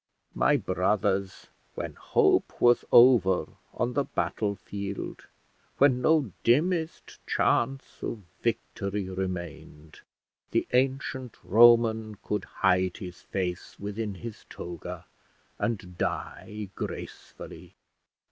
[0.33, 1.45] My brothers,
[1.75, 5.27] when hope was over on the battle field,
[5.77, 9.99] when no dimmest chance of victory remained,
[10.49, 15.05] the ancient Roman could hide his face within his toga,
[15.59, 17.75] and die gracefully.